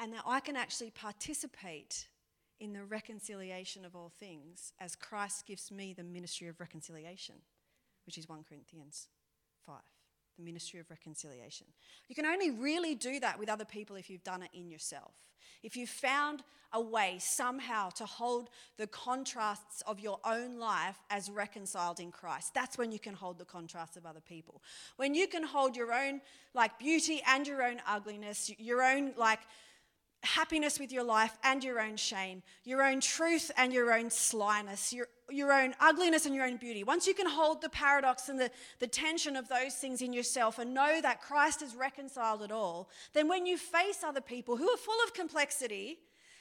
[0.00, 2.06] and that I can actually participate
[2.58, 7.34] in the reconciliation of all things as Christ gives me the ministry of reconciliation,
[8.06, 9.08] which is 1 Corinthians
[9.66, 9.76] 5,
[10.36, 11.66] the ministry of reconciliation.
[12.08, 15.12] You can only really do that with other people if you've done it in yourself.
[15.62, 21.30] If you've found a way somehow to hold the contrasts of your own life as
[21.30, 24.62] reconciled in Christ, that's when you can hold the contrasts of other people.
[24.96, 26.20] When you can hold your own
[26.54, 29.40] like beauty and your own ugliness, your own like
[30.22, 34.92] happiness with your life and your own shame, your own truth and your own slyness,
[34.92, 36.84] your, your own ugliness and your own beauty.
[36.84, 40.58] Once you can hold the paradox and the, the tension of those things in yourself
[40.58, 44.68] and know that Christ has reconciled it all, then when you face other people who
[44.70, 45.98] are full of complexity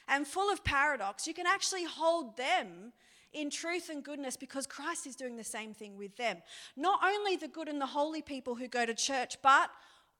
[0.08, 2.92] and full of paradox, you can actually hold them
[3.32, 6.38] in truth and goodness because Christ is doing the same thing with them.
[6.76, 9.70] Not only the good and the holy people who go to church, but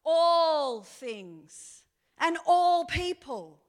[0.04, 1.84] all things
[2.18, 3.60] and all people.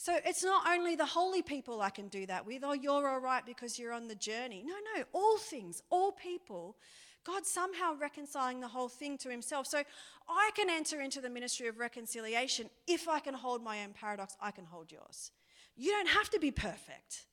[0.00, 3.20] So it's not only the holy people I can do that with, oh, you're all
[3.20, 4.64] right because you're on the journey.
[4.66, 6.74] No, no, all things, all people.
[7.22, 9.66] God somehow reconciling the whole thing to himself.
[9.66, 9.82] So
[10.26, 12.70] I can enter into the ministry of reconciliation.
[12.86, 15.32] If I can hold my own paradox, I can hold yours.
[15.76, 17.26] You don't have to be perfect.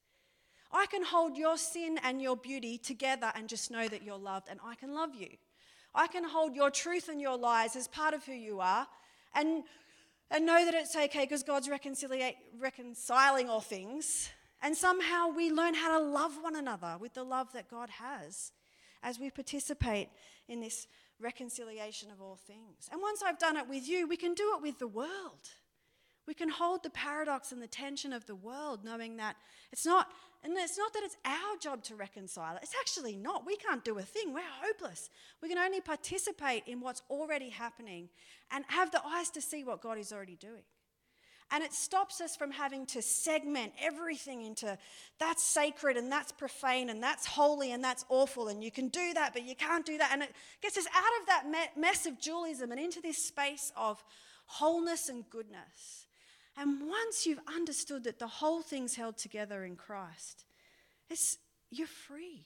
[0.69, 4.49] I can hold your sin and your beauty together and just know that you're loved
[4.51, 5.29] and I can love you.
[5.95, 8.87] I can hold your truth and your lies as part of who you are
[9.33, 9.63] and,
[10.29, 14.29] and know that it's okay because God's reconciling all things.
[14.61, 18.51] And somehow we learn how to love one another with the love that God has
[19.03, 20.09] as we participate
[20.47, 20.87] in this
[21.19, 22.89] reconciliation of all things.
[22.91, 25.49] And once I've done it with you, we can do it with the world.
[26.27, 29.37] We can hold the paradox and the tension of the world, knowing that
[29.71, 30.09] it's not,
[30.43, 32.63] and it's not that it's our job to reconcile it.
[32.63, 33.45] It's actually not.
[33.45, 34.33] We can't do a thing.
[34.33, 35.09] We're hopeless.
[35.41, 38.09] We can only participate in what's already happening
[38.51, 40.63] and have the eyes to see what God is already doing.
[41.49, 44.77] And it stops us from having to segment everything into
[45.17, 49.13] that's sacred and that's profane and that's holy and that's awful and you can do
[49.13, 50.09] that, but you can't do that.
[50.11, 54.03] And it gets us out of that mess of dualism and into this space of
[54.45, 56.06] wholeness and goodness.
[56.59, 60.45] And once you've understood that the whole thing's held together in Christ,
[61.07, 61.37] it's,
[61.69, 62.45] you're free.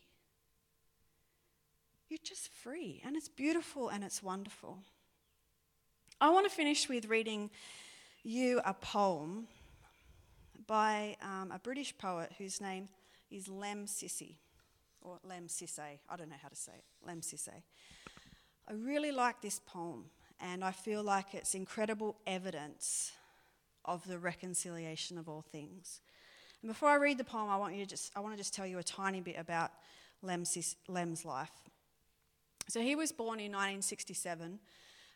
[2.09, 3.01] You're just free.
[3.05, 4.79] And it's beautiful and it's wonderful.
[6.19, 7.49] I want to finish with reading
[8.21, 9.47] you a poem
[10.67, 12.89] by um, a British poet whose name
[13.31, 14.35] is Lemn Sissay,
[15.01, 15.99] or Lemn Sissay.
[16.09, 16.83] I don't know how to say it.
[17.07, 17.63] Lemn Sissay.
[18.67, 20.05] I really like this poem,
[20.39, 23.13] and I feel like it's incredible evidence
[23.85, 26.01] of the reconciliation of all things.
[26.61, 28.53] And before I read the poem, I want you to just I want to just
[28.53, 29.71] tell you a tiny bit about
[30.21, 31.51] Lemn's, Lemn's life.
[32.67, 34.59] So he was born in 1967,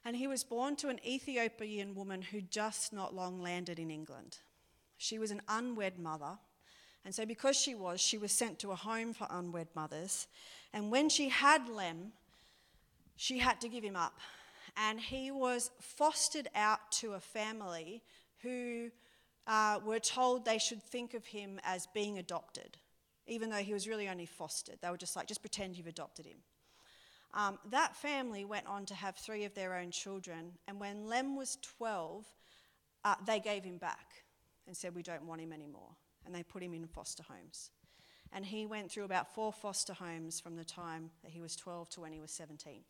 [0.03, 4.39] and he was born to an Ethiopian woman who just not long landed in England.
[4.97, 6.39] She was an unwed mother,
[7.05, 10.27] and so because she was, she was sent to a home for unwed mothers.
[10.73, 12.11] And when she had Lemn,
[13.15, 14.19] she had to give him up.
[14.75, 18.01] And he was fostered out to a family
[18.45, 18.89] who
[19.47, 22.77] uh, were told they should think of him as being adopted,
[23.27, 24.77] even though he was really only fostered.
[24.81, 26.37] They were just like, just pretend you've adopted him.
[27.33, 31.35] Um, that family went on to have three of their own children, and when Lemn
[31.35, 32.25] was 12,
[33.03, 34.23] uh, they gave him back
[34.67, 35.91] and said, We don't want him anymore.
[36.25, 37.69] And they put him in foster homes.
[38.33, 41.89] And he went through about four foster homes from the time that he was 12
[41.91, 42.81] to when he was 17.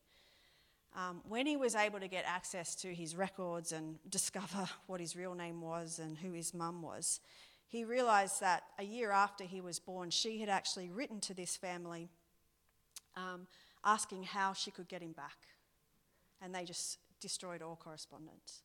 [0.96, 5.16] Um, when he was able to get access to his records and discover what his
[5.16, 7.20] real name was and who his mum was,
[7.68, 11.58] he realised that a year after he was born, she had actually written to this
[11.58, 12.08] family
[13.18, 13.48] um,
[13.84, 15.38] asking how she could get him back.
[16.42, 18.62] And they just destroyed all correspondence.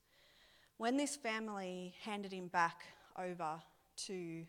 [0.77, 2.85] When this family handed him back
[3.19, 3.61] over
[4.07, 4.45] to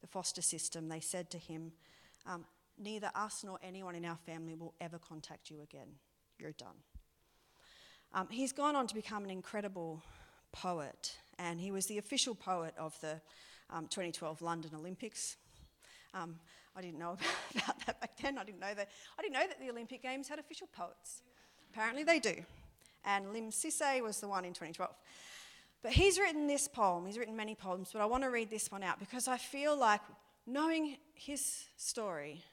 [0.00, 1.72] the foster system, they said to him,
[2.26, 2.44] um,
[2.76, 5.86] Neither us nor anyone in our family will ever contact you again.
[6.38, 6.74] You're done.
[8.16, 10.00] Um, he's gone on to become an incredible
[10.52, 13.20] poet, and he was the official poet of the
[13.70, 15.36] um, 2012 London Olympics.
[16.14, 16.36] Um,
[16.76, 17.16] I didn't know
[17.56, 18.38] about that back then.
[18.38, 18.88] I didn't know that.
[19.18, 21.22] I didn't know that the Olympic Games had official poets.
[21.72, 22.36] Apparently, they do.
[23.04, 24.94] And Lemn Sissay was the one in 2012.
[25.82, 27.06] But he's written this poem.
[27.06, 29.76] He's written many poems, but I want to read this one out because I feel
[29.76, 30.00] like
[30.46, 32.44] knowing his story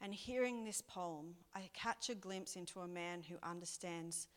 [0.00, 4.28] and hearing this poem, I catch a glimpse into a man who understands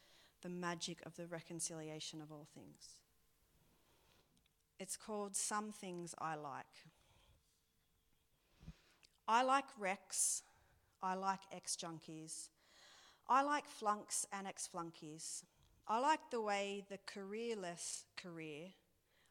[0.42, 3.00] the magic of the reconciliation of all things.
[4.80, 6.66] It's called Some Things I Like.
[9.28, 10.44] I like wrecks.
[11.04, 12.50] I like ex junkies.
[13.28, 15.44] I like flunks and ex flunkies.
[15.88, 18.68] I like the way the careerless career.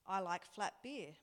[0.06, 1.14] I like flat beer.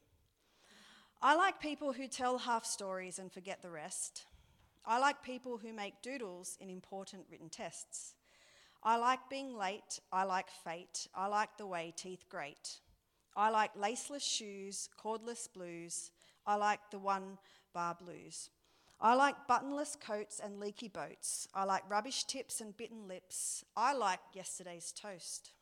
[1.22, 4.26] I like people who tell half stories and forget the rest.
[4.86, 8.15] I like people who make doodles in important written tests.
[8.88, 10.00] I like being late.
[10.14, 11.08] I like fate.
[11.16, 12.82] I like the way teeth grate.
[13.36, 16.12] I like laceless shoes, cordless blues.
[16.46, 17.40] I like the one
[17.74, 18.52] bar blues.
[19.02, 21.48] I like buttonless coats and leaky boats.
[21.56, 23.66] I like rubbish tips and bitten lips.
[23.76, 25.54] I like yesterday's toast.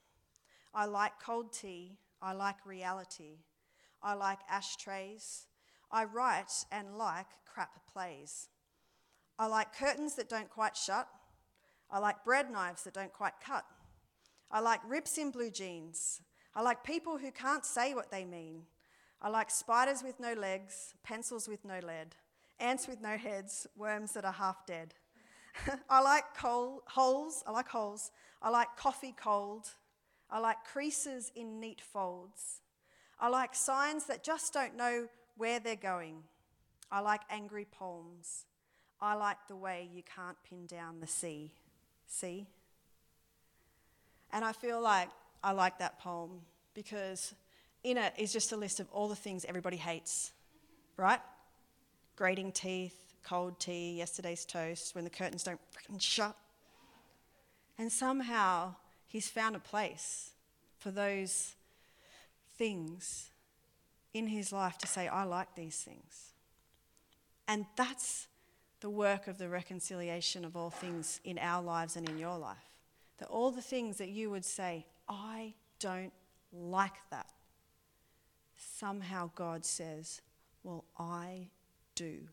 [0.73, 1.97] I like cold tea.
[2.21, 3.45] I like reality.
[4.01, 5.47] I like ashtrays.
[5.89, 8.49] I write and like crap plays.
[9.39, 11.07] I like curtains that don't quite shut.
[11.93, 13.63] I like bread knives that don't quite cut.
[14.51, 16.19] I like rips in blue jeans.
[16.53, 18.63] I like people who can't say what they mean.
[19.21, 22.15] I like spiders with no legs, pencils with no lead
[22.63, 24.93] ants with no heads, worms that are half dead.
[25.89, 28.11] I like coal, holes, I like holes.
[28.41, 29.67] I like coffee cold.
[30.29, 32.61] I like creases in neat folds.
[33.19, 36.23] I like signs that just don't know where they're going.
[36.91, 38.45] I like angry poems.
[38.99, 41.51] I like the way you can't pin down the sea.
[42.07, 42.45] See?
[44.31, 45.09] And I feel like
[45.43, 46.41] I like that poem
[46.73, 47.33] because
[47.83, 50.31] in it is just a list of all the things everybody hates,
[50.97, 51.19] right?
[52.15, 56.35] grating teeth, cold tea, yesterday's toast, when the curtains don't freaking shut.
[57.77, 58.75] And somehow
[59.07, 60.31] he's found a place
[60.79, 61.55] for those
[62.57, 63.29] things
[64.13, 66.33] in his life to say, I like these things.
[67.47, 68.27] And that's
[68.83, 72.75] the work of the reconciliation of all things in our lives and in your life.
[73.17, 76.11] That all the things that you would say, I don't
[76.51, 77.29] like that,
[78.57, 80.21] somehow God says,
[80.63, 81.47] Well, I
[81.95, 82.27] do.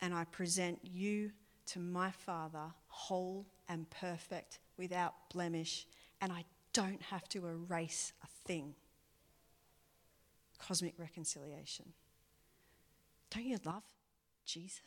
[0.00, 1.30] And I present you
[1.66, 5.86] to my Father, whole and perfect, without blemish,
[6.20, 8.74] and I don't have to erase a thing.
[10.58, 11.92] Cosmic reconciliation.
[13.30, 13.84] Don't you love
[14.48, 14.80] Jesus?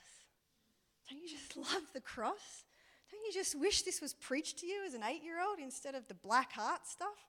[1.10, 2.66] Don't you just love the cross?
[3.12, 5.96] Don't you just wish this was preached to you as an eight year old instead
[5.96, 7.28] of the black heart stuff?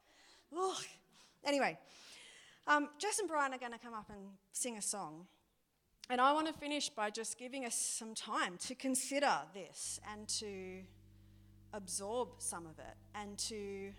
[0.57, 0.85] Ugh.
[1.45, 1.79] Anyway,
[2.67, 4.21] um, Jess and Brian are going to come up and
[4.53, 5.27] sing a song.
[6.11, 10.29] And I want to finish by just giving us some time to consider this and
[10.29, 10.81] to
[11.73, 13.93] absorb some of it and to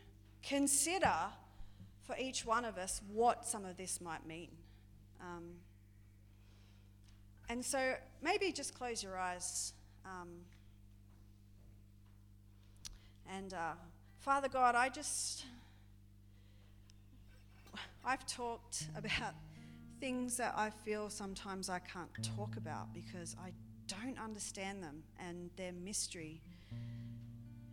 [0.43, 1.13] consider
[2.03, 4.49] for each one of us what some of this might mean.
[5.21, 5.55] Um,
[7.49, 9.73] and so maybe just close your eyes.
[10.05, 10.29] Um,
[13.35, 13.73] and uh,
[14.19, 15.45] Father God, I just,
[18.05, 19.33] I've talked about
[19.99, 23.51] things that I feel sometimes I can't talk about because I
[23.87, 26.41] don't understand them and they're mystery.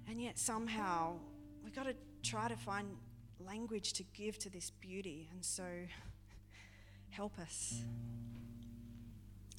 [0.08, 1.14] And yet somehow
[1.64, 2.88] we've got to try to find
[3.46, 5.28] language to give to this beauty.
[5.32, 5.64] And so
[7.10, 7.82] help us.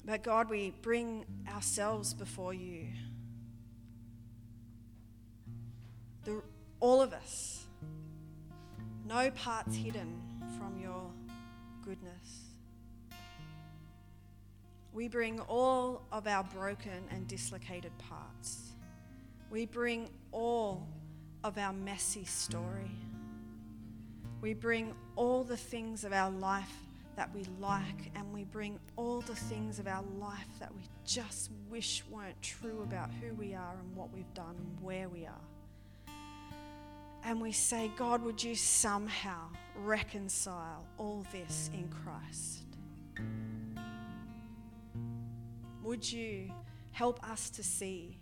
[0.04, 2.88] But God, we bring ourselves before you.
[6.24, 6.42] The,
[6.80, 7.64] all of us.
[9.06, 10.20] No parts hidden
[10.58, 11.10] from your
[11.84, 12.52] goodness.
[14.92, 18.72] We bring all of our broken and dislocated parts.
[19.50, 20.86] We bring all
[21.44, 22.90] of our messy story.
[24.40, 26.72] We bring all the things of our life
[27.16, 31.50] that we like, and we bring all the things of our life that we just
[31.68, 36.14] wish weren't true about who we are and what we've done and where we are.
[37.24, 42.64] And we say, God, would you somehow reconcile all this in Christ?
[45.82, 46.50] Would you
[46.92, 48.18] help us to see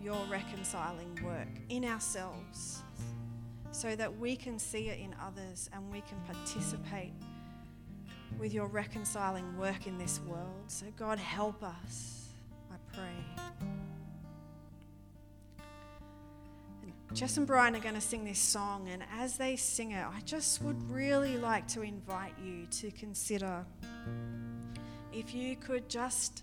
[0.00, 2.82] your reconciling work in ourselves
[3.70, 7.12] so that we can see it in others and we can participate
[8.38, 10.64] with your reconciling work in this world.
[10.66, 12.28] So, God, help us,
[12.70, 13.42] I pray.
[17.14, 20.20] Jess and Brian are going to sing this song, and as they sing it, I
[20.24, 23.66] just would really like to invite you to consider
[25.12, 26.42] if you could just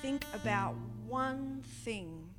[0.00, 0.74] think about
[1.06, 2.30] one thing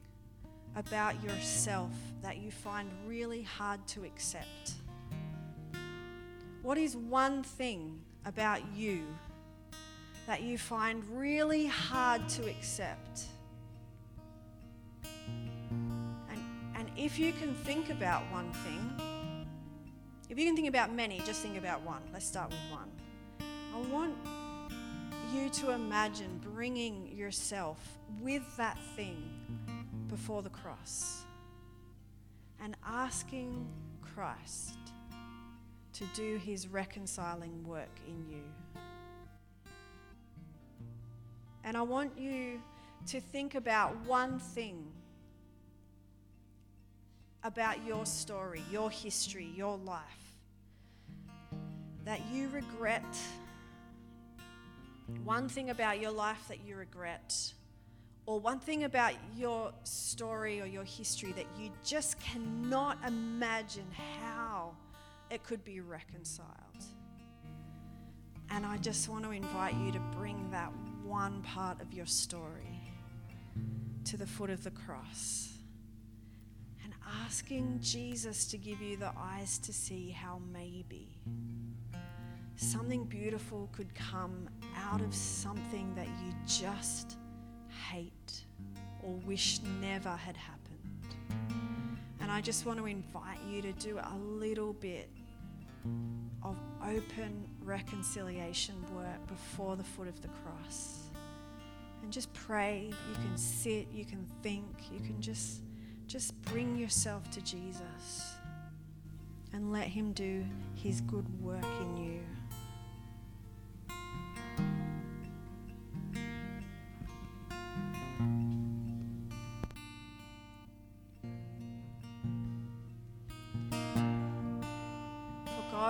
[0.75, 1.91] about yourself
[2.23, 4.73] that you find really hard to accept.
[6.63, 9.03] What is one thing about you
[10.27, 13.25] that you find really hard to accept?
[15.03, 16.43] And,
[16.75, 19.47] and if you can think about one thing,
[20.29, 22.01] if you can think about many, just think about one.
[22.13, 22.89] Let's start with one.
[23.73, 24.15] I want
[25.33, 27.77] you to imagine bringing yourself
[28.19, 29.23] with that thing
[30.07, 31.23] before the cross
[32.61, 33.67] and asking
[34.01, 34.75] Christ
[35.93, 38.43] to do his reconciling work in you.
[41.63, 42.61] And I want you
[43.07, 44.85] to think about one thing
[47.43, 50.03] about your story, your history, your life
[52.05, 53.03] that you regret.
[55.23, 57.53] One thing about your life that you regret
[58.25, 63.87] or one thing about your story or your history that you just cannot imagine
[64.21, 64.71] how
[65.31, 66.49] it could be reconciled.
[68.49, 70.71] And I just want to invite you to bring that
[71.05, 72.81] one part of your story
[74.03, 75.53] to the foot of the cross
[76.83, 81.07] and asking Jesus to give you the eyes to see how maybe
[82.57, 87.17] something beautiful could come out of something that you just
[87.89, 88.43] hate
[89.01, 90.59] or wish never had happened.
[92.19, 95.09] And I just want to invite you to do a little bit
[96.43, 101.03] of open reconciliation work before the foot of the cross.
[102.03, 102.89] And just pray.
[102.89, 105.61] You can sit, you can think, you can just
[106.07, 108.33] just bring yourself to Jesus
[109.53, 110.43] and let him do
[110.75, 112.19] his good work in you.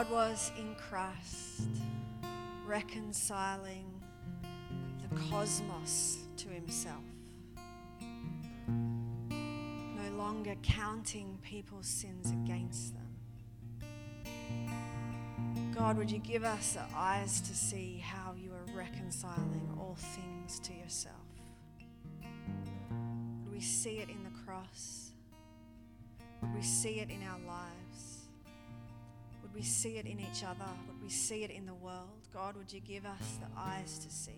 [0.10, 1.68] Was in Christ,
[2.66, 3.86] reconciling
[5.02, 7.04] the cosmos to himself,
[9.30, 13.02] no longer counting people's sins against them.
[15.76, 20.60] God, would you give us the eyes to see how you are reconciling all things
[20.60, 21.16] to yourself?
[23.44, 25.12] Would we see it in the cross?
[26.42, 27.81] Would we see it in our lives?
[29.52, 30.70] Would we see it in each other?
[30.88, 32.08] Would we see it in the world?
[32.34, 34.32] God, would you give us the eyes to see?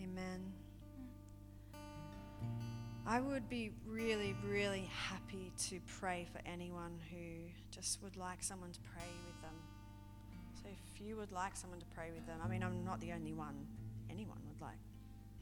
[0.00, 0.52] Amen.
[3.04, 8.70] I would be really, really happy to pray for anyone who just would like someone
[8.70, 9.56] to pray with them.
[10.62, 13.10] So if you would like someone to pray with them, I mean, I'm not the
[13.10, 13.66] only one,
[14.08, 14.78] anyone would like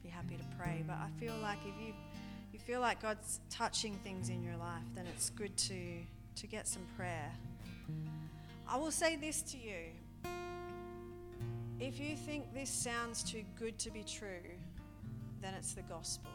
[0.08, 0.82] be happy to pray.
[0.86, 1.92] But I feel like if you
[2.52, 5.80] you feel like God's touching things in your life, then it's good to
[6.36, 7.30] to get some prayer.
[8.68, 10.30] I will say this to you.
[11.80, 14.50] If you think this sounds too good to be true,
[15.40, 16.30] then it's the gospel.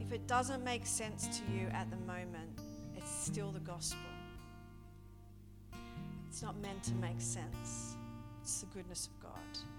[0.00, 2.60] If it doesn't make sense to you at the moment,
[2.96, 4.00] it's still the gospel.
[6.28, 7.96] It's not meant to make sense,
[8.42, 9.73] it's the goodness of God.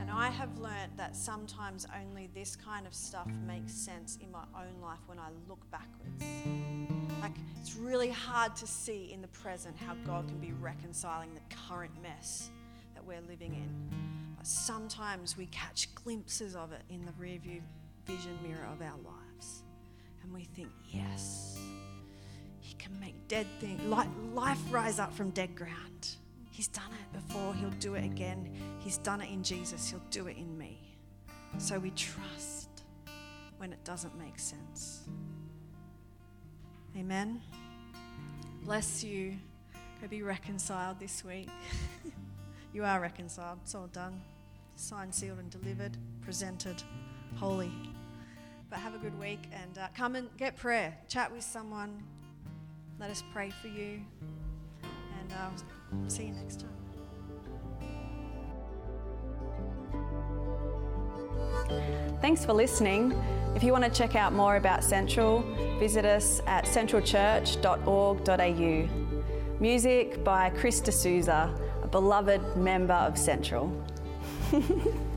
[0.00, 4.44] And I have learnt that sometimes only this kind of stuff makes sense in my
[4.54, 6.24] own life when I look backwards.
[7.20, 11.56] Like, it's really hard to see in the present how God can be reconciling the
[11.68, 12.50] current mess
[12.94, 14.34] that we're living in.
[14.36, 17.60] But sometimes we catch glimpses of it in the rearview
[18.06, 19.62] vision mirror of our lives.
[20.22, 21.58] And we think, yes,
[22.60, 26.16] He can make dead things, life rise up from dead ground.
[26.52, 28.50] He's done it before, He'll do it again.
[28.78, 30.78] He's done it in Jesus, He'll do it in me.
[31.58, 32.68] So we trust.
[33.56, 35.04] when it doesn't make sense.
[36.96, 37.40] Amen.
[38.64, 39.36] Bless you.
[40.00, 41.48] Go be reconciled this week.
[42.74, 43.60] you are reconciled.
[43.62, 44.20] It's all done.
[44.76, 46.82] Signed, sealed, and delivered, presented,
[47.36, 47.72] holy.
[48.68, 50.94] But have a good week and uh, come and get prayer.
[51.08, 52.02] Chat with someone.
[52.98, 54.02] Let us pray for you.
[54.82, 55.50] And uh,
[56.08, 56.68] see you next time.
[62.20, 63.14] Thanks for listening.
[63.54, 65.42] If you want to check out more about Central,
[65.78, 68.88] visit us at centralchurch.org.au.
[69.60, 73.70] Music by Chris D'Souza, a beloved member of Central.